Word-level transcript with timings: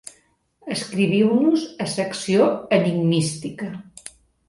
Escriviu-nos 0.75 1.67
a 1.87 1.89
Secció 1.93 2.51
Enigmística. 2.81 3.73